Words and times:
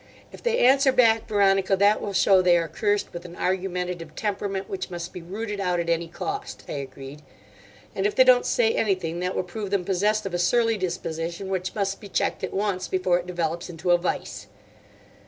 "If 0.31 0.41
they 0.41 0.57
answer 0.57 0.91
back, 0.91 1.27
Veronica, 1.27 1.75
that 1.75 2.01
will 2.01 2.11
show 2.13 2.41
they 2.41 2.57
are 2.57 2.67
cursed 2.67 3.13
with 3.13 3.23
an 3.23 3.35
argumentative 3.35 4.15
temperament 4.15 4.67
which 4.67 4.89
must 4.89 5.13
be 5.13 5.21
rooted 5.21 5.59
out 5.59 5.79
at 5.79 5.89
any 5.91 6.07
cost," 6.07 6.63
I 6.67 6.71
agreed; 6.71 7.21
"and 7.93 8.07
if 8.07 8.15
they 8.15 8.23
don't 8.23 8.47
say 8.47 8.73
anything, 8.73 9.19
that 9.19 9.35
will 9.35 9.43
prove 9.43 9.69
them 9.69 9.85
possessed 9.85 10.25
of 10.25 10.33
a 10.33 10.39
surly 10.39 10.75
disposition 10.79 11.49
which 11.49 11.75
must 11.75 12.01
be 12.01 12.09
checked 12.09 12.43
at 12.43 12.51
once, 12.51 12.87
before 12.87 13.19
it 13.19 13.27
develops 13.27 13.69
into 13.69 13.91
a 13.91 13.97
vice." 13.99 14.47